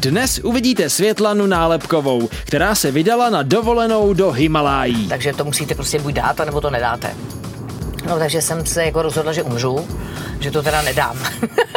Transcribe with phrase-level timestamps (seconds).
[0.00, 5.08] Dnes uvidíte Světlanu Nálepkovou, která se vydala na dovolenou do Himalají.
[5.08, 7.14] Takže to musíte prostě buď dát, nebo to nedáte.
[8.08, 9.88] No takže jsem se jako rozhodla, že umřu,
[10.40, 11.18] že to teda nedám.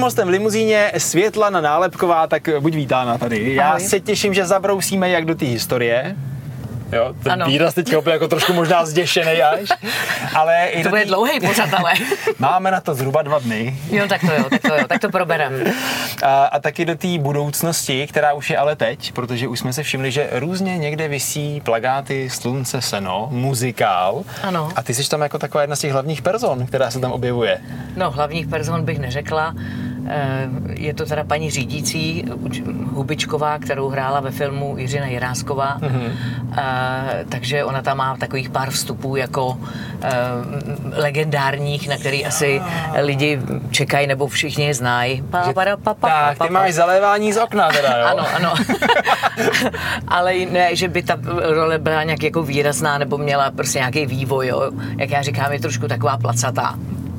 [0.00, 3.54] Dalším hostem v limuzíně Světlana Nálepková, tak buď vítána tady.
[3.54, 3.80] Já Ahoj.
[3.80, 6.16] se těším, že zabrousíme jak do té historie.
[6.92, 7.46] Jo, ten Ano.
[7.46, 9.60] výraz teď úplně jako trošku možná zděšený až.
[10.34, 11.92] Ale i To bude té- dlouhý pořad, ale.
[12.38, 13.76] Máme na to zhruba dva dny.
[13.90, 15.52] Jo, tak to jo, tak to jo, tak to proberem.
[16.22, 19.82] A, a taky do té budoucnosti, která už je ale teď, protože už jsme se
[19.82, 24.22] všimli, že různě někde visí plagáty Slunce, Seno, muzikál.
[24.42, 24.68] Ano.
[24.76, 27.58] A ty jsi tam jako taková jedna z těch hlavních person, která se tam objevuje.
[27.96, 29.54] No, hlavních person bych neřekla.
[30.08, 32.24] Eh, Je to teda paní řídící
[32.92, 35.78] Hubičková, kterou hrála ve filmu Jiřina Jirásková.
[35.80, 36.10] Mm-hmm.
[37.28, 39.58] Takže ona tam má takových pár vstupů jako
[40.02, 40.10] eh,
[40.96, 42.62] legendárních, na který asi
[43.02, 43.40] lidi
[43.70, 45.22] čekají nebo všichni je znají.
[45.22, 46.60] Pa, Že- pa, pa, pa, pa, tak, pa, ty pa.
[46.60, 48.06] máš zalévání z okna teda, jo?
[48.06, 48.54] Ano, ano.
[50.08, 51.18] Ale ne, že by ta
[51.54, 54.70] role byla nějak jako výrazná nebo měla prostě nějaký vývoj, jo.
[54.98, 56.74] Jak já říkám, je trošku taková placatá.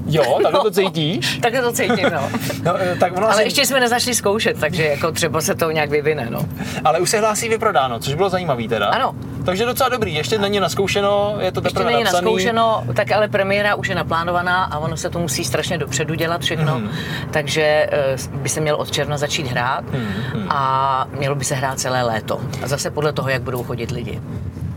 [0.06, 1.38] Jo, tak to cítíš?
[1.42, 2.30] Tak to cítím, no.
[2.64, 5.72] No, eh, tak ono Ale asi, ještě jsme nezačali zkoušet, takže jako třeba se to
[5.72, 6.40] nějak vyvine, no.
[6.84, 8.86] ale už se hlásí vyprodáno, což bylo zajímavý teda.
[8.88, 9.16] Ano.
[9.46, 12.26] Takže docela dobrý, ještě není naskoušeno, je to Ještě teprve není napsaný.
[12.26, 16.42] naskoušeno, tak ale premiéra už je naplánovaná a ono se to musí strašně dopředu dělat
[16.42, 16.90] všechno, Mhm.
[17.32, 21.80] takže eh, by se měl od června začít hrát Mhm, a mělo by se hrát
[21.80, 22.40] celé léto.
[22.64, 24.22] A zase podle toho, jak budou chodit lidi.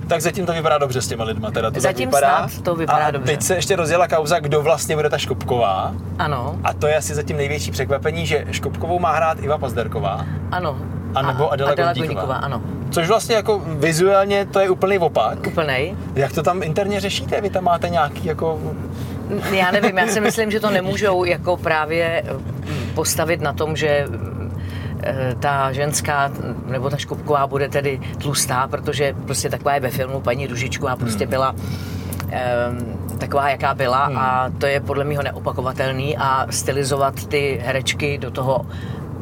[0.08, 2.48] Tak zatím to vypadá dobře s těma lidma, teda to Zatím tak vypadá.
[2.48, 3.32] snad to vypadá a dobře.
[3.32, 5.94] teď se ještě rozjela kauza, kdo vlastně bude ta Škopková.
[6.18, 10.76] Ano, A to je asi zatím největší překvapení, že Škopkovou má hrát Iva Pazderková, ano.
[11.14, 12.14] A nebo Adela Adela Gondíková.
[12.22, 12.62] Gondíková, ano.
[12.90, 15.46] což vlastně jako vizuálně to je úplný opak.
[15.46, 15.94] Úplnej.
[16.14, 17.40] Jak to tam interně řešíte?
[17.40, 18.60] Vy tam máte nějaký jako...
[19.52, 22.32] Já nevím, já si myslím, že to nemůžou jako právě eh,
[22.94, 24.06] postavit na tom, že
[25.40, 26.30] ta ženská
[26.66, 31.26] nebo ta Škupková bude tedy tlustá, protože prostě taková je ve filmu paní Ružičková prostě
[31.26, 31.54] byla
[32.30, 32.78] ehm,
[33.18, 38.66] taková, jaká byla a to je podle mého neopakovatelný a stylizovat ty herečky do toho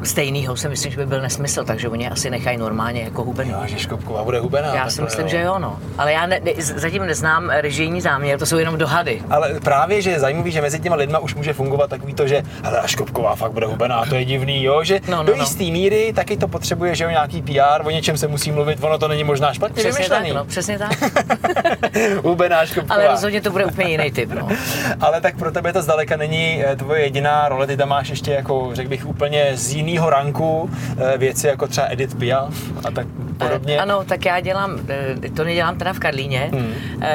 [0.04, 3.50] stejného si myslím, že by byl nesmysl, takže oni asi nechají normálně jako hubený.
[3.50, 4.74] Jo, že Škopková bude hubená.
[4.74, 5.78] Já tak si myslím, že jo, no.
[5.98, 9.22] Ale já ne, ne, zatím neznám režijní záměr, to jsou jenom dohady.
[9.30, 12.42] Ale právě, že je zajímavý, že mezi těma lidma už může fungovat takový to, že
[12.64, 15.42] hele, Škopková fakt bude hubená, to je divný, jo, že No, no, do no.
[15.42, 18.98] jisté míry taky to potřebuje, že jo, nějaký PR, o něčem se musí mluvit, ono
[18.98, 20.32] to není možná špatně Přesně tak, vymyšlený.
[20.36, 20.92] no, přesně tak.
[22.24, 22.94] hubená Škopková.
[22.94, 24.48] Ale rozhodně to bude úplně jiný typ, no.
[25.00, 28.32] Ale tak pro tebe to zdaleka není eh, tvoje jediná role, ty tam máš ještě
[28.32, 30.70] jako, řekl bych, úplně z jiného ranku
[31.14, 32.54] eh, věci jako třeba Edith Piaf
[32.84, 33.06] a tak
[33.38, 33.74] podobně.
[33.76, 36.72] Eh, Ano, tak já dělám, eh, to nedělám teda v Karlíně, Hmm.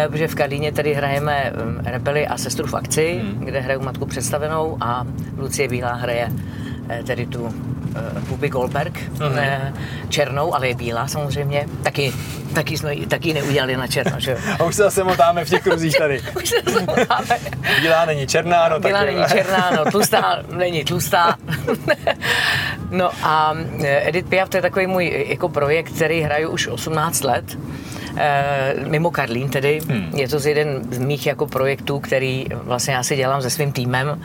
[0.09, 3.45] protože v Karlíně tady hrajeme mm, Rebely a Sestru v akci, Hmm.
[3.45, 5.05] kde hraju Matku představenou a
[5.37, 6.29] Lucie Bílá hraje
[7.05, 7.49] tedy tu
[8.19, 9.37] Bubi Goldberg, Mhm.
[9.37, 9.73] eh,
[10.09, 11.65] černou, ale je bílá samozřejmě.
[11.83, 12.13] Taky,
[12.53, 14.37] taky jsme ji- taky neudělali na černo, že.
[14.59, 16.21] A už se zase motáme v těch kruzích tady.
[16.43, 17.39] Už se zamotáme.
[17.81, 21.35] Bílá není černá, no Bílá tak není černá, no tlustá není tlustá.
[22.91, 23.53] no a
[23.83, 27.57] eh, Edith Piaf, to je takový můj eh, jako projekt, který hraju už 18 let.
[28.19, 29.79] Eh, mimo Karlín tedy.
[29.89, 30.09] Hmm.
[30.15, 33.71] Je to z jeden z mých jako projektů, který vlastně já si dělám se svým
[33.71, 34.21] týmem.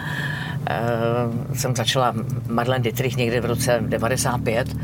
[0.72, 2.14] Uh, jsem začala
[2.48, 4.76] Marlene Dietrich někde v roce 95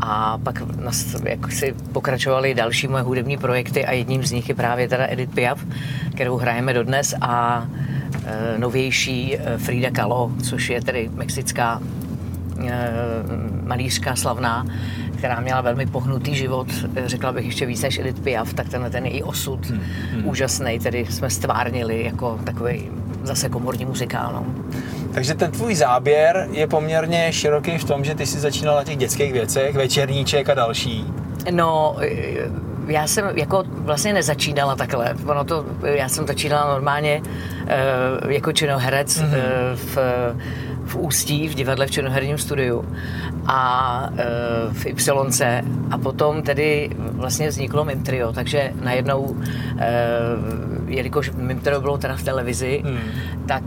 [0.00, 4.54] a pak nas, jak si pokračovaly další moje hudební projekty a jedním z nich je
[4.54, 5.66] právě teda Edith Piaf,
[6.14, 7.66] kterou hrajeme dodnes a
[8.24, 11.80] eh, novější eh, Frida Kahlo, což je tedy mexická
[13.62, 14.66] malířka slavná,
[15.18, 16.66] která měla velmi pohnutý život,
[17.06, 19.80] řekla bych ještě víc než Edith Piaf, tak tenhle ten její osud hmm,
[20.12, 20.26] hmm.
[20.26, 22.90] úžasný, tedy jsme stvárnili jako takový
[23.22, 24.32] zase komorní muzikál.
[24.32, 24.46] No.
[25.14, 28.96] Takže ten tvůj záběr je poměrně široký v tom, že ty jsi začínal na těch
[28.96, 31.06] dětských věcech, večerníček a další.
[31.50, 32.50] No, eh,
[32.86, 35.14] já jsem jako vlastně nezačínala takhle.
[35.26, 37.22] Ono to, já jsem začínala normálně
[37.66, 37.78] eh,
[38.28, 39.28] jako činoherec mm-hmm.
[39.74, 39.96] v,
[40.84, 42.84] v Ústí, v divadle v činoherním studiu
[43.46, 44.08] a
[44.72, 49.36] v Ypsilonce a potom tedy vlastně vzniklo Mim Trio, takže najednou,
[50.86, 52.98] jelikož Mim Trio bylo teda v televizi, mm.
[53.46, 53.62] tak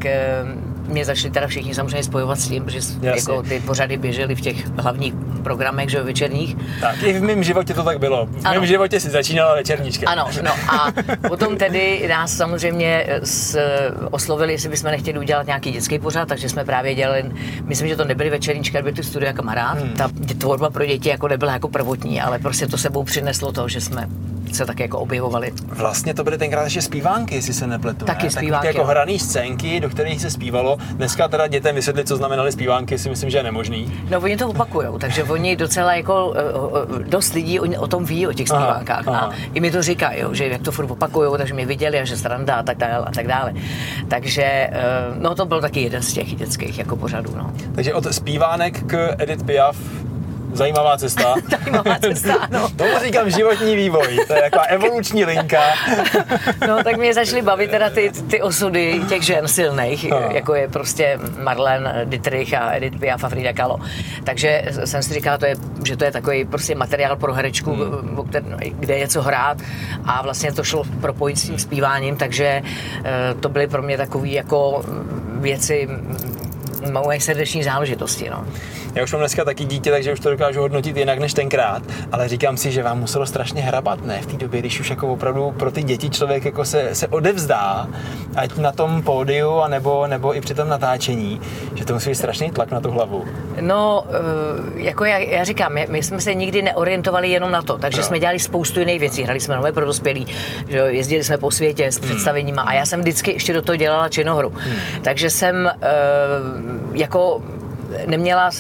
[0.88, 4.68] mě začali teda všichni samozřejmě spojovat s tím, že jako ty pořady běžely v těch
[4.68, 6.56] hlavních programech, že večerních.
[6.82, 8.26] Tak i v mém životě to tak bylo.
[8.26, 8.60] V ano.
[8.60, 10.10] mém životě si začínala večerníčka.
[10.10, 10.94] Ano, no a
[11.28, 13.58] potom tedy nás samozřejmě s,
[14.12, 17.26] oslovili, jestli bychom nechtěli udělat nějaký dětský pořad, takže jsme právě dělali,
[17.64, 19.78] myslím, že to nebyly večerníčky, byly ty studia kamarád.
[19.78, 19.94] Hmm.
[19.94, 23.82] Ta tvorba pro děti jako nebyla jako prvotní, ale prostě to sebou přineslo to, že
[23.82, 24.08] jsme
[24.54, 25.52] se tak jako objevovali.
[25.68, 28.06] Vlastně to byly tenkrát ještě zpívánky, jestli se nepletu.
[28.06, 28.32] Taky ne?
[28.32, 28.68] zpívánky.
[28.68, 30.78] jako hraný scénky, do kterých se zpívalo.
[30.92, 33.94] Dneska teda dětem vysvětlit, co znamenaly zpívánky, si myslím, že je nemožný.
[34.10, 36.42] No oni to opakujou, takže oni docela jako eh,
[37.00, 39.08] eh, dost lidí o tom ví, o těch zpívánkách.
[39.08, 39.28] Aha, aha.
[39.28, 42.18] A i mi to říkají, že jak to furt opakujou, takže mě viděli a že
[42.18, 43.54] sranda a tak dále a tak dále.
[44.08, 44.72] Takže eh,
[45.20, 47.34] no to byl taky jeden z těch dětských jako pořadů.
[47.38, 47.52] No.
[47.76, 49.78] Takže od zpívánek k Edith Piaf
[50.56, 51.36] Zajímavá cesta.
[51.64, 52.70] Zajímavá cesta, ano.
[52.76, 55.62] Tomu říkám životní vývoj, to je jako evoluční linka.
[56.68, 60.18] no tak mě začaly bavit teda ty, ty osudy těch žen silných, no.
[60.32, 63.80] jako je prostě Marlene Dietrich a Edith Piaf a Frida Kahlo.
[64.24, 65.56] Takže jsem si říkala, to je,
[65.86, 68.30] že to je takový prostě materiál pro herečku, hmm.
[68.80, 69.58] kde je co hrát
[70.06, 72.62] a vlastně to šlo propojit s tím zpíváním, takže
[73.04, 74.84] eh, to byly pro mě takové jako
[75.40, 75.90] věci
[76.92, 78.30] moje srdeční záležitosti.
[78.30, 78.46] No.
[78.96, 82.28] Já už mám dneska taky dítě, takže už to dokážu hodnotit jinak než tenkrát, ale
[82.28, 84.22] říkám si, že vám muselo strašně hrabat, ne?
[84.22, 87.88] V té době, když už jako opravdu pro ty děti člověk jako se, se odevzdá,
[88.36, 91.42] ať na tom pódiu, anebo, nebo i při tom natáčení,
[91.76, 93.26] že to musí být strašný tlak na tu hlavu.
[93.62, 97.78] No, eh, jako já, já říkám, my, my jsme se nikdy neorientovali jenom na to,
[97.78, 98.04] takže no.
[98.04, 99.24] jsme dělali spoustu jiných věcí.
[99.24, 100.28] Hrali jsme nové pro dospělí,
[100.68, 102.10] že jezdili jsme po světě s hmm.
[102.10, 104.54] představeníma a já jsem vždycky ještě do toho dělala činohru.
[104.56, 104.76] Hmm.
[105.02, 107.42] Takže jsem uh, jako
[108.06, 108.52] neměla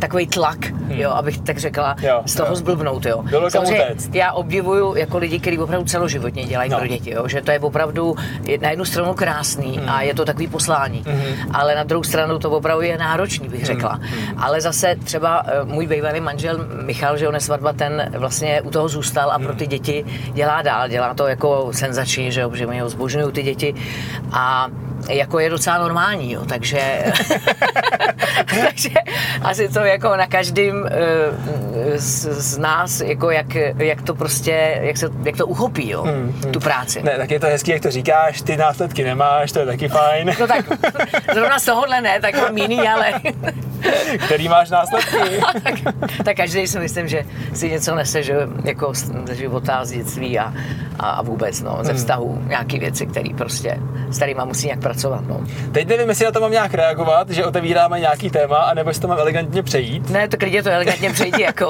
[0.00, 0.90] takový tlak, hmm.
[0.90, 2.56] jo, abych tak řekla, jo, z toho jo.
[2.56, 3.22] zblbnout, jo.
[3.22, 6.78] Bylo Samozřejmě, já obdivuju jako lidi, kteří opravdu celoživotně dělají no.
[6.78, 8.16] pro děti, jo, že to je opravdu
[8.60, 9.88] na jednu stranu krásný hmm.
[9.88, 11.50] a je to takový poslání, hmm.
[11.52, 13.92] ale na druhou stranu to opravdu je náročný, bych řekla.
[13.92, 14.42] Hmm.
[14.42, 18.70] Ale zase třeba eh, můj bývalý manžel Michal, že on je svatba, ten vlastně u
[18.70, 19.70] toho zůstal a pro ty hmm.
[19.70, 23.74] děti dělá dál, dělá to jako senzační, že, jo, že mě ho zbožňují ty děti
[24.32, 24.68] a
[25.08, 26.80] jako je docela normální, jo, takže,
[28.66, 28.90] takže
[29.42, 30.90] asi to jako na každém eh,
[31.96, 36.34] z, z, nás, jako jak, jak to prostě, jak, se, jak to uchopí, jo, hmm,
[36.42, 36.52] hmm.
[36.52, 37.02] tu práci.
[37.02, 40.32] Ne, tak je to hezký, jak to říkáš, ty následky nemáš, to je taky fajn.
[40.40, 40.64] No tak,
[41.34, 43.12] zrovna z tohohle ne, tak mám jiný, ale...
[44.26, 45.16] Který máš následky?
[45.62, 45.94] tak,
[46.24, 47.24] tak každý si myslím, že
[47.54, 48.34] si něco nese, že
[48.64, 48.92] jako
[49.26, 50.54] ze života, z dětství a,
[50.98, 51.98] a vůbec, no, ze hmm.
[51.98, 53.78] vztahu, nějaký věci, které prostě,
[54.10, 55.24] s kterými musí nějak pracovat.
[55.28, 55.40] No.
[55.72, 59.08] Teď nevím, jestli na to mám nějak reagovat, že otevíráme nějaký téma, anebo jestli to
[59.08, 60.10] mám elegantně přejít.
[60.10, 61.69] Ne, to klidně to elegantně přejít jako.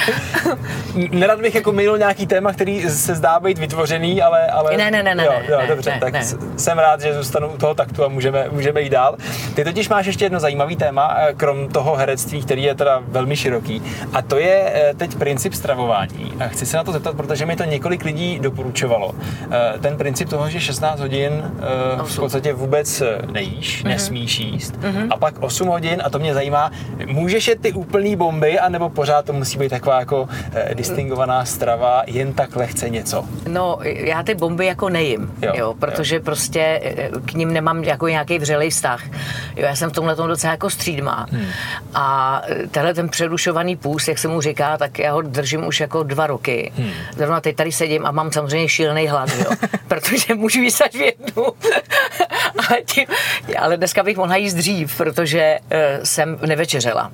[1.10, 4.46] Nerad bych jako minul nějaký téma, který se zdá být vytvořený, ale...
[4.46, 6.24] ale ne, ne, ne, ne, jo, jo, ne, dobře, ne, tak ne.
[6.56, 9.16] jsem rád, že zůstanu u toho taktu a můžeme, můžeme jít dál.
[9.54, 13.36] Ty totiž máš ještě jedno zajímavý téma, eh, krom toho herectví, který je teda velmi
[13.36, 16.32] široký, a to je eh, teď princip stravování.
[16.40, 19.14] A chci se na to zeptat, protože mi to několik lidí doporučovalo.
[19.50, 21.52] Eh, ten princip toho, že 16 hodin
[22.04, 23.02] v podstatě vůbec
[23.32, 23.88] nejíš, mm-hmm.
[23.88, 25.06] nesmíš jíst, mm-hmm.
[25.10, 26.70] a pak 8 hodin, a to mě zajímá,
[27.06, 30.28] můžeš jet ty úplný bomby, anebo pořád to musí být taková jako
[30.74, 33.24] distingovaná strava, jen tak lehce něco?
[33.48, 36.22] No, já ty bomby jako nejím, jo, jo protože jo.
[36.24, 39.02] prostě eh, k ním nemám jako nějaký vřelej vztah.
[39.56, 41.26] Jo, já jsem v tomhle tom docela jako střídma.
[41.30, 41.46] Hmm.
[41.94, 45.80] A eh, tenhle ten přerušovaný půst, jak se mu říká, tak já ho držím už
[45.80, 46.72] jako dva roky.
[46.76, 46.90] Hmm.
[47.16, 49.50] Zrovna teď tady sedím a mám samozřejmě šílený hlad, jo,
[49.88, 51.46] protože můžu jíst až v jednu.
[52.68, 53.06] ale, tím,
[53.58, 57.10] ale dneska bych mohla jíst dřív, protože uh, jsem nevečeřela.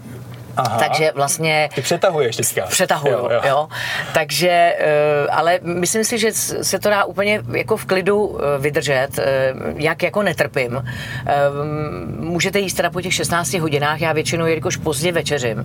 [0.58, 0.78] Aha.
[0.78, 1.68] Takže vlastně...
[1.74, 2.66] Ty přetahuješ teďka.
[2.66, 3.40] Přetahuju, jo, jo.
[3.48, 3.68] jo.
[4.12, 9.08] Takže, eh, ale myslím si, že se to dá úplně jako v klidu eh, vydržet,
[9.18, 10.84] eh, jak jako netrpím.
[12.18, 15.64] Můžete jíst teda po těch 16 hodinách, já většinou, jelikož pozdě večeřím,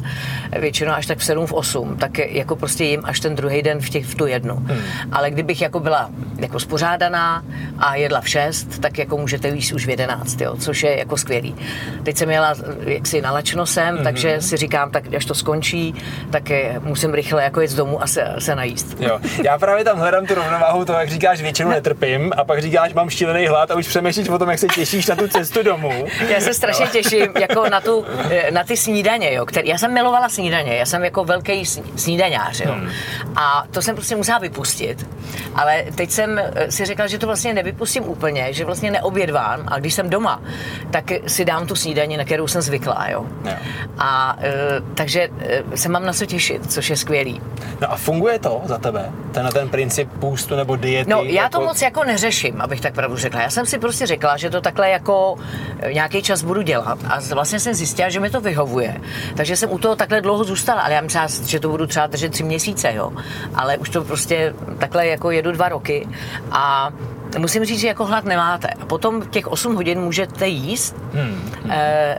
[0.59, 3.79] většinou až tak v 7, v 8, tak jako prostě jim až ten druhý den
[3.79, 4.55] v, těch, v tu jednu.
[4.55, 4.81] Hmm.
[5.11, 6.09] Ale kdybych jako byla
[6.39, 7.43] jako spořádaná
[7.77, 11.17] a jedla v 6, tak jako můžete jíst už v 11, jo, což je jako
[11.17, 11.55] skvělý.
[12.03, 14.03] Teď jsem jela jaksi nalačno sem, hmm.
[14.03, 15.95] takže si říkám, říkám, tak až to skončí,
[16.29, 16.43] tak
[16.79, 18.97] musím rychle jako jít z domu a se, se najíst.
[18.99, 19.19] Jo.
[19.43, 23.09] Já právě tam hledám tu rovnováhu, to jak říkáš, většinou netrpím a pak říkáš, mám
[23.09, 26.05] šílený hlad a už přemýšlíš o tom, jak se těšíš na tu cestu domů.
[26.29, 28.05] Já se strašně těším jako na, tu,
[28.51, 32.71] na ty snídaně, jo, který, já jsem milovala snídaně, já jsem jako velký snídaňář, jo.
[32.71, 32.89] Hmm.
[33.35, 35.05] A to jsem prostě musela vypustit.
[35.55, 39.79] Ale teď jsem eh, si řekla, že to vlastně nevypustím úplně, že vlastně neobědvám a
[39.79, 40.41] když jsem doma,
[40.91, 43.25] tak si dám tu snídaní, na kterou jsem zvyklá, jo.
[43.45, 43.53] jo.
[43.97, 44.62] A eh,
[44.95, 47.41] takže e, se mám na co těšit, což je skvělý.
[47.81, 49.11] No a funguje to za tebe?
[49.31, 51.11] Ten, ten princip půstu nebo diety?
[51.11, 51.65] No, já to jako...
[51.65, 53.41] moc jako neřeším, abych tak pravdu řekla.
[53.41, 55.35] Já jsem si prostě řekla, že to takhle jako
[55.93, 59.01] nějaký čas budu dělat a vlastně jsem zjistila, že mi to vyhovuje.
[59.35, 62.31] Takže jsem u toho takhle dlouho zůstala, ale já myslím, že to budu třeba držet
[62.31, 63.13] tři měsíce, jo.
[63.55, 66.07] Ale už to prostě takhle jako jedu dva roky
[66.51, 66.91] a
[67.37, 68.67] musím říct, že jako hlad nemáte.
[68.67, 70.95] A potom těch 8 hodin můžete jíst.
[71.13, 71.51] Hmm.
[71.69, 72.17] E,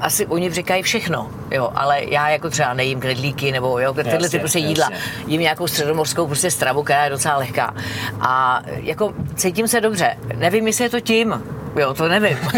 [0.00, 4.28] asi oni říkají všechno, jo, ale já jako třeba nejím knedlíky nebo jo, tyhle jasně,
[4.28, 4.88] ty prostě jídla.
[4.90, 5.12] Jasně.
[5.26, 7.74] Jím nějakou středomorskou prostě stravu, která je docela lehká.
[8.20, 10.16] A jako cítím se dobře.
[10.36, 11.42] Nevím, jestli je to tím,
[11.76, 12.38] jo, to nevím.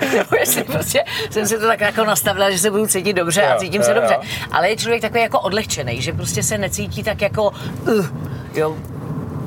[0.16, 3.52] Nebo jestli prostě jsem si to tak jako nastavila, že se budu cítit dobře jo,
[3.52, 4.14] a cítím jo, se dobře.
[4.14, 4.20] Jo.
[4.52, 7.50] Ale je člověk takový jako odlehčený, že prostě se necítí tak jako,
[7.88, 8.06] uh,
[8.54, 8.76] jo,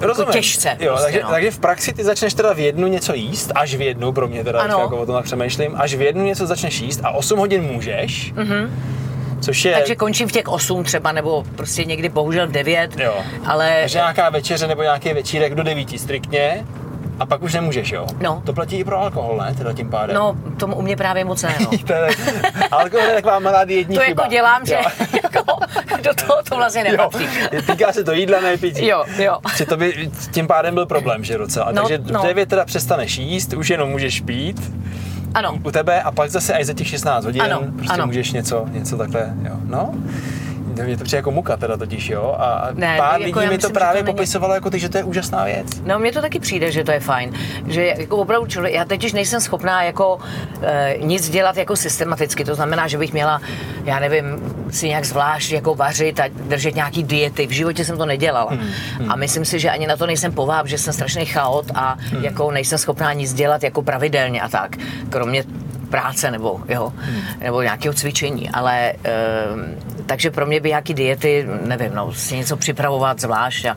[0.02, 0.28] Rozumím.
[0.28, 0.78] Jako těžce.
[0.80, 1.30] Jo, prostě, takže, no.
[1.30, 4.44] takže, v praxi ty začneš teda v jednu něco jíst, až v jednu, pro mě
[4.44, 8.34] teda, jako o tom přemýšlím, až v jednu něco začneš jíst a 8 hodin můžeš.
[8.34, 8.70] Mm-hmm.
[9.42, 9.74] Což je...
[9.74, 13.00] Takže končím v těch 8 třeba, nebo prostě někdy bohužel v 9.
[13.00, 13.14] Jo.
[13.46, 13.78] Ale...
[13.80, 16.66] Takže nějaká večeře nebo nějaký večírek do 9 striktně.
[17.20, 18.08] A pak už nemůžeš, jo?
[18.22, 18.42] No.
[18.46, 19.54] To platí i pro alkohol, ne?
[19.58, 20.16] Teda tím pádem.
[20.16, 21.70] No, tomu u mě právě moc ne, no.
[22.72, 24.22] alkohol je taková malá dietní To chyba.
[24.22, 24.78] jako dělám, že
[25.24, 25.40] jako
[26.04, 27.24] do toho to vlastně nepatří.
[27.52, 27.62] Jo.
[27.72, 28.88] Týká se to jídla, ne pití.
[28.88, 29.38] Jo, jo.
[29.58, 31.72] Že to by tím pádem byl problém, že docela.
[31.72, 32.20] No, Takže no.
[32.20, 34.74] v 9 teda přestaneš jíst, už jenom můžeš pít.
[35.34, 35.58] Ano.
[35.64, 38.08] U tebe a pak zase až za těch 16 hodin ano, prostě ano.
[38.08, 39.56] můžeš něco, něco takhle, jo.
[39.66, 39.94] No,
[40.84, 42.36] mě to přijde jako muka teda totiž, jo.
[42.40, 45.04] A ne, pár jako lidí mi to právě to popisovalo jako ty, že to je
[45.04, 45.68] úžasná věc.
[45.86, 47.34] No, mně to taky přijde, že to je fajn.
[47.68, 50.20] Že jako opravdu člověk, já teď nejsem schopná jako
[50.62, 52.46] e, nic dělat jako systematicky.
[52.46, 53.42] To znamená, že bych měla,
[53.84, 54.26] já nevím,
[54.72, 57.48] si nějak zvlášť jako vařit a držet nějaký diety.
[57.48, 58.52] V životě jsem to nedělala.
[58.52, 59.12] Hmm, hmm.
[59.12, 62.24] A myslím si, že ani na to nejsem pováb, že jsem strašný chaot a hmm.
[62.24, 64.78] jako nejsem schopná nic dělat jako pravidelně a tak.
[65.10, 65.44] Kromě
[65.90, 67.22] práce nebo, jo, hmm.
[67.40, 69.16] nebo nějakého cvičení, ale e,
[70.06, 73.76] takže pro mě by nějaký diety, nevím, no, si něco připravovat zvlášť a, a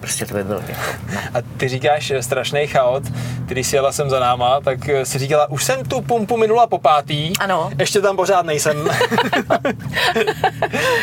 [0.00, 0.80] prostě to by bylo jako,
[1.14, 1.20] no.
[1.34, 3.02] A ty říkáš strašný chaot,
[3.46, 6.78] když si jela sem za náma, tak si říkala, už jsem tu pumpu minula po
[6.78, 7.70] pátý, ano.
[7.78, 8.88] ještě tam pořád nejsem.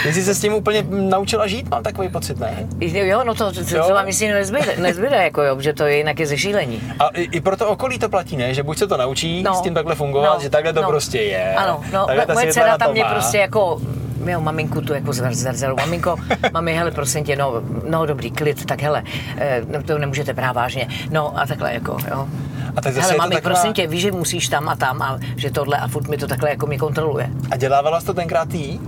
[0.04, 2.68] Ty jsi se s tím úplně naučila žít, mám takový pocit, ne?
[2.82, 5.98] Jo, no to, to, to, to vám myslím nezbyde, nezbyde jako jo, že to je
[5.98, 6.82] jinak je zešílení.
[7.00, 8.54] A i, i pro to okolí to platí, ne?
[8.54, 9.56] Že buď se to naučí no.
[9.56, 10.42] s tím takhle fungovat, no.
[10.42, 10.88] že takhle to no.
[10.88, 11.56] prostě je.
[11.56, 13.82] Ano, no, moje dcera tam mě prostě jako
[14.26, 15.76] jo, maminku tu jako zrzelu.
[15.76, 16.16] Maminko,
[16.54, 19.04] mami, hele, prosím tě, no, no dobrý, klid, tak hele,
[19.38, 20.88] eh, no, to nemůžete brát vážně.
[21.12, 22.28] No a takhle jako, jo.
[22.76, 23.56] A tak zase hele, mami, taková...
[23.56, 26.28] prosím tě, víš, že musíš tam a tam a že tohle a furt mi to
[26.28, 27.30] takhle jako mě kontroluje.
[27.52, 28.80] A dělávala jsi to tenkrát ty?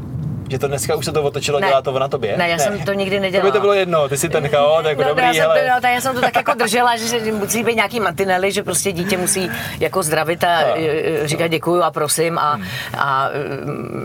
[0.51, 1.67] Že to dneska už se to otočilo, ne.
[1.67, 2.37] dělá to na tobě?
[2.37, 2.63] Ne, já ne.
[2.63, 3.49] jsem to nikdy nedělala.
[3.49, 5.83] To by to bylo jedno, ty si ten chaot, jako no, dobrý, já jsem, to,
[5.83, 9.17] no, já jsem to tak jako držela, že musí být nějaký mantinely, že prostě dítě
[9.17, 11.27] musí jako zdravit a no.
[11.27, 12.65] říkat děkuju a prosím a, hmm.
[12.97, 13.29] a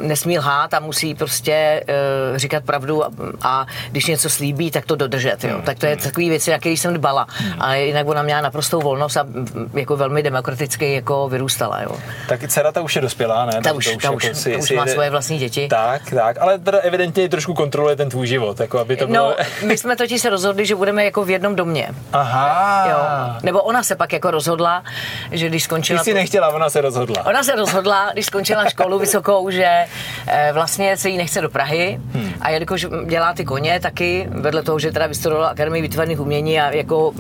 [0.01, 1.85] nesmí lhát a musí prostě
[2.33, 3.11] uh, říkat pravdu a,
[3.43, 5.45] a, když něco slíbí, tak to dodržet.
[5.45, 5.55] Jo.
[5.55, 5.63] Hmm.
[5.63, 7.27] Tak to je takový věci, na který jsem dbala.
[7.29, 7.63] Hmm.
[7.63, 9.27] A jinak ona měla naprostou volnost a
[9.75, 11.83] jako velmi demokraticky jako vyrůstala.
[11.83, 11.97] Jo.
[12.29, 13.61] Tak dcera ta už je dospělá, ne?
[13.63, 15.69] Ta, už, ta už, ta už, jako si, ta už má svoje vlastní děti.
[15.69, 19.29] Tak, tak tak, ale teda evidentně trošku kontroluje ten tvůj život, jako aby to bylo...
[19.29, 19.35] No,
[19.67, 21.89] my jsme totiž se rozhodli, že budeme jako v jednom domě.
[22.13, 22.87] Aha.
[22.91, 22.99] Jo.
[23.43, 24.85] Nebo ona se pak jako rozhodla,
[25.31, 25.99] že když skončila...
[25.99, 27.27] Ty jsi nechtěla, ona se rozhodla.
[27.27, 29.87] Ona se rozhodla, když skončila školu vysokou, že
[30.27, 32.33] eh, vlastně se jí nechce do Prahy hmm.
[32.41, 36.71] a jelikož dělá ty koně taky, vedle toho, že teda vystudovala Akademii výtvarných umění a
[36.71, 37.13] jako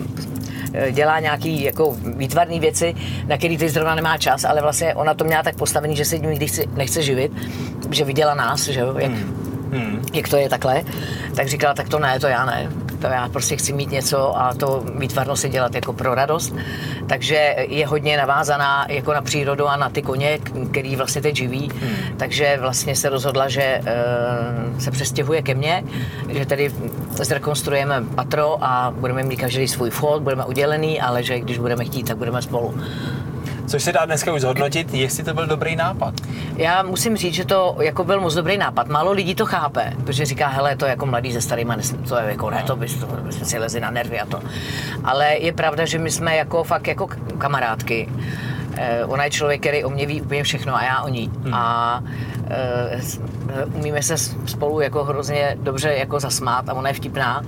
[0.90, 2.94] dělá nějaký jako výtvarné věci,
[3.26, 6.18] na který ty zrovna nemá čas, ale vlastně ona to měla tak postavený, že se
[6.18, 7.32] tím nikdy nechce živit,
[7.90, 9.70] že viděla nás, že jo, jak, hmm.
[9.72, 10.04] Hmm.
[10.12, 10.82] jak to je takhle,
[11.36, 12.68] tak říkala, tak to ne, to já ne.
[13.06, 16.54] To já prostě chci mít něco a to výtvarno si dělat jako pro radost.
[17.06, 20.38] Takže je hodně navázaná jako na přírodu a na ty koně,
[20.70, 21.70] který vlastně teď živí.
[21.80, 22.16] Hmm.
[22.16, 25.84] Takže vlastně se rozhodla, že uh, se přestěhuje ke mně,
[26.28, 26.70] že tedy
[27.10, 32.06] zrekonstruujeme patro a budeme mít každý svůj vchod, budeme udělený, ale že když budeme chtít,
[32.06, 32.74] tak budeme spolu.
[33.66, 36.14] Což se dá dneska už zhodnotit, jestli to byl dobrý nápad.
[36.56, 38.88] Já musím říct, že to jako byl moc dobrý nápad.
[38.88, 41.76] Málo lidí to chápe, protože říká, hele, to je jako mladý se starýma,
[42.08, 44.40] to je jako ne, to bys, to bys si lezi na nervy a to.
[45.04, 47.08] Ale je pravda, že my jsme jako fakt jako
[47.38, 48.08] kamarádky.
[48.76, 51.30] Eh, ona je člověk, který o mě ví úplně všechno a já o ní.
[51.44, 51.54] Hmm.
[51.54, 52.02] A
[52.50, 53.00] eh,
[53.74, 57.42] umíme se spolu jako hrozně dobře jako zasmát a ona je vtipná.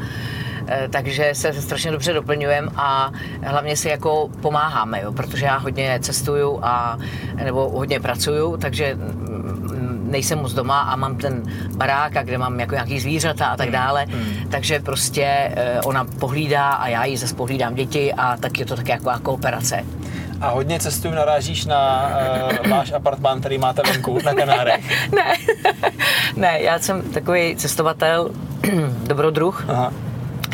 [0.69, 5.99] Eh, takže se strašně dobře doplňujeme a hlavně si jako pomáháme, jo, protože já hodně
[6.03, 6.99] cestuju a
[7.45, 11.43] nebo hodně pracuju, takže mm, nejsem moc doma a mám ten
[11.77, 13.73] barák, a kde mám jako nějaký zvířata a tak hmm.
[13.73, 14.49] dále, hmm.
[14.51, 18.77] takže prostě eh, ona pohlídá a já jí zase pohlídám děti a tak je to
[18.77, 19.85] tak jako kooperace.
[20.41, 22.11] a hodně cestuju narážíš na
[22.63, 25.11] uh, váš apartmán, který máte venku na Kanárech.
[25.15, 25.35] ne,
[26.37, 28.31] ne, já jsem takový cestovatel,
[29.07, 29.93] dobrodruh, Aha.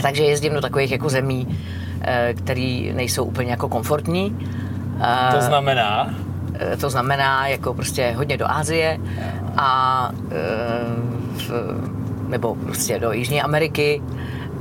[0.05, 1.49] Takže jezdím do takových jako zemí,
[2.01, 4.37] eh, které nejsou úplně jako komfortní.
[5.33, 6.15] To znamená?
[6.81, 8.99] To znamená jako prostě hodně do Ázie
[9.57, 10.11] a
[12.29, 14.03] nebo prostě do Jižní Ameriky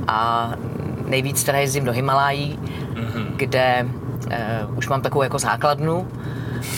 [0.08, 0.50] a
[1.08, 2.58] nejvíc teda jezdím do Himalají,
[2.94, 3.26] mm-hmm.
[3.36, 3.86] kde
[4.76, 6.08] už mám takovou jako základnu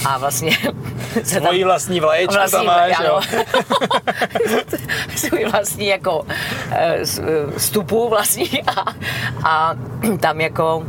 [0.05, 0.59] a vlastně...
[1.25, 3.21] Se tam, vlastní vlaječku vlastní, tam máš, jo?
[5.17, 6.27] Svůj vlastní jako uh,
[7.57, 8.85] stupu vlastní a,
[9.45, 9.75] a
[10.21, 10.87] tam jako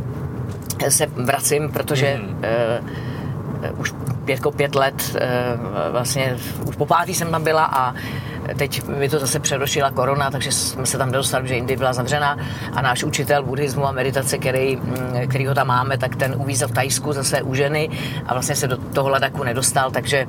[0.88, 2.44] se vracím, protože mm.
[3.72, 5.16] uh, už pět, jako pět let,
[5.90, 7.94] vlastně už po pátý jsem tam byla a
[8.56, 12.38] Teď mi to zase přerošila korona, takže jsme se tam dostali, že Indie byla zavřena
[12.72, 16.68] a náš učitel buddhismu a meditace, který, mm, který ho tam máme, tak ten uvízl
[16.68, 17.90] v Tajsku zase u ženy
[18.26, 20.26] a vlastně se do toho ladaku nedostal, takže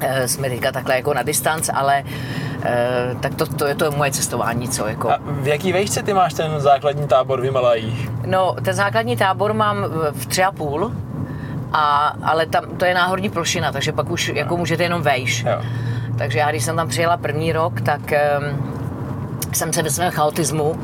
[0.00, 2.04] eh, jsme teďka takhle jako na distanc, ale
[2.64, 5.10] e, tak to, to je to moje cestování, co jako.
[5.10, 8.10] A v jaký vejšce ty máš ten základní tábor v Himalajích?
[8.26, 10.92] No, ten základní tábor mám v tři a půl,
[11.72, 15.44] a, ale tam to je náhorní plošina, takže pak už jako můžete jenom vejš.
[15.44, 15.62] Jo.
[16.22, 20.70] Takže já, když jsem tam přijela první rok, tak um, jsem se ve svém chaotismu,
[20.70, 20.78] uh,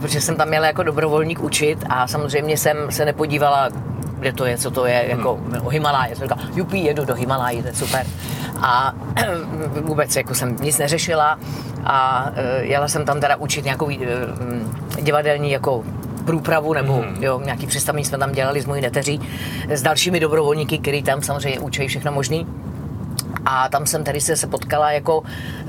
[0.00, 3.68] protože jsem tam měla jako dobrovolník učit a samozřejmě jsem se nepodívala,
[4.18, 5.66] kde to je, co to je, jako hmm.
[5.66, 6.16] o Himaláje.
[6.16, 8.06] Jsem říkala, jupí, jedu do Himaláje, to je super.
[8.60, 8.94] A
[9.82, 11.38] vůbec jako jsem nic neřešila
[11.84, 13.92] a uh, jela jsem tam teda učit nějakou uh,
[15.00, 15.84] divadelní jako
[16.24, 17.16] průpravu nebo hmm.
[17.20, 19.20] jo, nějaký představení jsme tam dělali s mojí neteří
[19.68, 22.46] s dalšími dobrovolníky, který tam samozřejmě učí všechno možný.
[23.46, 25.22] A tam jsem tady se, se potkala jako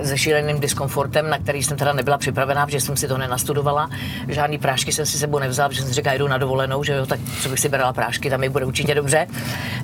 [0.03, 3.89] se šíleným diskomfortem, na který jsem teda nebyla připravená, protože jsem si to nenastudovala.
[4.27, 7.05] Žádný prášky jsem si sebou nevzala, protože jsem si říkala, jdu na dovolenou, že jo,
[7.05, 9.27] tak co bych si brala prášky, tam mi bude určitě dobře.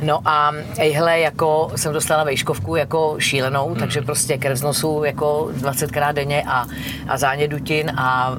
[0.04, 3.80] No a ejhle, jako jsem dostala vejškovku jako šílenou, hmm.
[3.80, 6.66] takže prostě krev z nosu jako 20krát denně a,
[7.08, 8.38] a záně dutin a uh,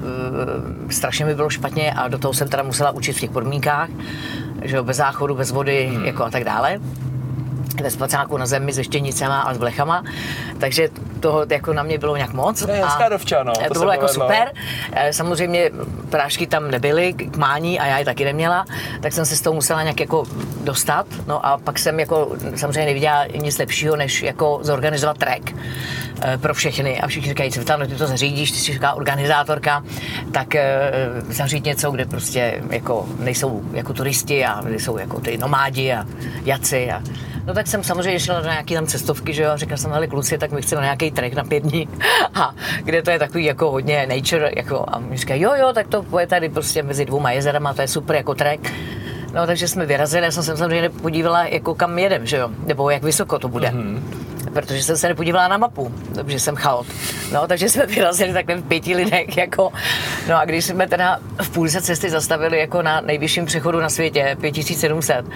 [0.90, 3.88] strašně mi bylo špatně a do toho jsem teda musela učit v těch podmínkách,
[4.62, 6.04] že jo, bez záchodu, bez vody, hmm.
[6.04, 6.80] jako a tak dále
[7.82, 10.04] ve spacáku na zemi se štěnicema a s blechama,
[10.58, 10.88] takže
[11.20, 12.60] toho jako na mě bylo nějak moc.
[12.60, 13.52] To je hezká dovča, no.
[13.52, 14.52] To, to bylo jako super.
[14.92, 15.70] Eh, samozřejmě
[16.10, 18.64] prášky tam nebyly k mání a já je taky neměla,
[19.00, 20.24] tak jsem se s tou musela nějak jako
[20.64, 21.06] dostat.
[21.26, 25.52] No a pak jsem jako samozřejmě neviděla nic lepšího, než jako zorganizovat trek
[26.22, 27.00] eh, pro všechny.
[27.00, 29.84] A všichni říkají, co ty to zařídíš, ty jsi říká organizátorka,
[30.32, 30.92] tak eh,
[31.28, 36.04] zařídit něco, kde prostě jako nejsou jako turisti a nejsou jako ty nomádi a
[36.44, 37.02] jaci a
[37.46, 40.06] No tak jsem samozřejmě šla na nějaký tam cestovky, že jo, a říkala jsem, hele
[40.06, 41.88] kluci, tak my chceme nějaký trek na pět dní,
[42.34, 45.88] a kde to je takový jako hodně nature, jako, a mi říkají, jo, jo, tak
[45.88, 48.72] to je tady prostě mezi dvouma jezerama, to je super jako trek.
[49.34, 52.90] No, takže jsme vyrazili, já jsem se samozřejmě podívala, jako kam jedem, že jo, nebo
[52.90, 53.68] jak vysoko to bude.
[53.68, 54.00] Mm-hmm
[54.52, 56.86] protože jsem se nepodívala na mapu, protože jsem chaot.
[57.32, 59.72] No, takže jsme vyrazili takhle v pěti lidech, jako,
[60.28, 64.36] no a když jsme teda v půlce cesty zastavili jako na nejvyšším přechodu na světě,
[64.40, 65.26] 5700,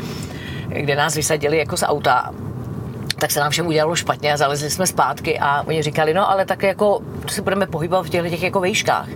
[0.81, 2.31] kde nás vysadili jako z auta
[3.19, 6.45] tak se nám všem udělalo špatně a zalezli jsme zpátky a oni říkali, no ale
[6.45, 9.09] tak jako se budeme pohybovat v těchto těch jako vejškách.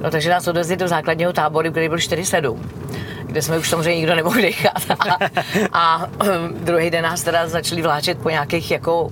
[0.00, 2.58] No takže nás odvezli do základního táboru, který byl 4-7
[3.26, 4.82] kde jsme už samozřejmě nikdo nemohl dechat.
[5.72, 6.06] A, a
[6.60, 9.10] druhý den nás teda začali vláčet po nějakých jako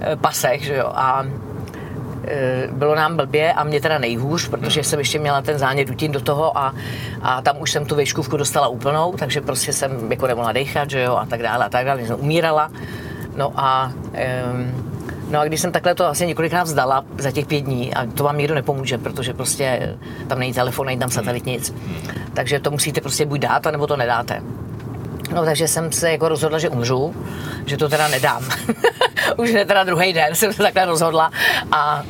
[0.00, 0.92] eh, pasech, že jo.
[0.94, 1.26] A
[2.72, 6.20] bylo nám blbě a mě teda nejhůř, protože jsem ještě měla ten zánět dutin do
[6.20, 6.74] toho a,
[7.22, 11.02] a tam už jsem tu vejškovku dostala úplnou, takže prostě jsem jako nemohla dechat, že
[11.02, 12.70] jo, a tak dále a tak dále, jsem umírala.
[13.36, 13.92] No a
[14.52, 14.96] um,
[15.30, 18.24] No a když jsem takhle to asi několikrát vzdala za těch pět dní, a to
[18.24, 19.96] vám nikdo nepomůže, protože prostě
[20.28, 21.74] tam není telefon, není tam satelit, nic.
[22.34, 24.42] Takže to musíte prostě buď dát, nebo to nedáte.
[25.36, 27.14] No takže jsem se jako rozhodla, že umřu,
[27.66, 28.44] že to teda nedám.
[29.36, 31.30] Už ne teda druhý den jsem se takhle rozhodla
[31.72, 32.02] a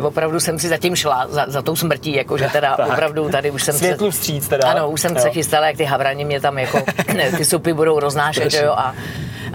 [0.00, 2.88] opravdu jsem si zatím šla za, za tou smrtí, jako že teda tak.
[2.88, 4.18] opravdu tady už jsem Světlu se...
[4.18, 4.68] vstříc teda.
[4.68, 5.22] Ano, už jsem jo.
[5.22, 6.82] se chystala, jak ty havrani mě tam jako,
[7.36, 8.94] ty supy budou roznášet, jo, a,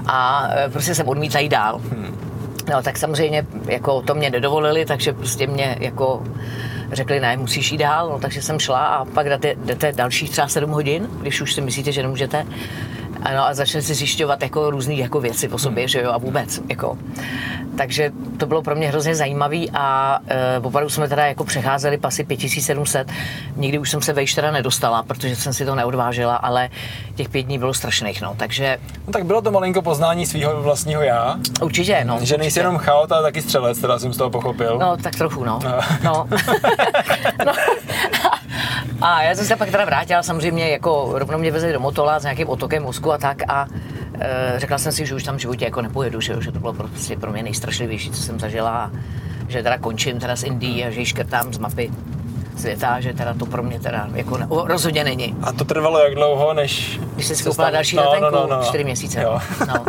[0.08, 1.78] a e, prostě jsem odmítla jít dál.
[1.78, 2.18] Hmm.
[2.70, 6.24] No tak samozřejmě jako to mě nedovolili, takže prostě mě jako
[6.92, 10.48] řekli, ne, musíš jít dál, no, takže jsem šla a pak jdete, jdete dalších třeba
[10.48, 12.46] 7 hodin, když už si myslíte, že nemůžete
[13.26, 15.88] ano, a začali si zjišťovat jako různé jako věci po sobě, hmm.
[15.88, 16.98] že jo, a vůbec, jako.
[17.78, 22.24] Takže to bylo pro mě hrozně zajímavé a e, opravdu jsme teda jako přecházeli pasy
[22.24, 23.12] 5700.
[23.56, 26.70] Nikdy už jsem se vejš teda nedostala, protože jsem si to neodvážila, ale
[27.16, 28.78] těch pět dní bylo strašných, no, takže...
[29.08, 31.38] No, tak bylo to malinko poznání svého vlastního já.
[31.62, 32.20] Určitě, no.
[32.22, 34.78] Že nejsi jenom chaot, ale taky střelec, teda jsem z toho pochopil.
[34.80, 35.60] No, tak trochu, no.
[35.64, 35.80] No.
[36.04, 36.28] no.
[37.46, 37.54] no.
[39.02, 42.24] A já jsem se pak teda vrátila, samozřejmě jako rovnou mě vezli do Motola s
[42.24, 43.68] nějakým otokem mozku a tak a
[44.20, 46.74] e, řekla jsem si, že už tam v životě jako nepojedu, že, že to bylo
[46.74, 48.92] prostě pro mě nejstrašlivější, co jsem zažila,
[49.48, 51.92] že teda končím teda s Indií a že ji škrtám z mapy
[52.58, 55.36] světa, že teda to pro mě teda jako ne, rozhodně není.
[55.42, 57.00] A to trvalo jak dlouho, než...
[57.16, 58.64] Když jsi koupila další no, letenku, no, no, no.
[58.64, 59.22] čtyři měsíce.
[59.22, 59.40] Jo.
[59.68, 59.86] No.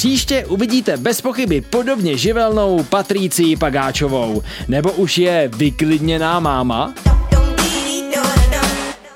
[0.00, 4.42] Příště uvidíte bez pochyby podobně živelnou Patricii Pagáčovou.
[4.68, 6.94] Nebo už je vyklidněná máma?